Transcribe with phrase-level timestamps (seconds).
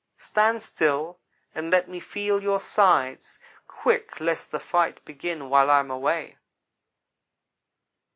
[0.17, 1.19] Stand still
[1.53, 6.39] and let me feel your sides quick, lest the fight begin while I am away.'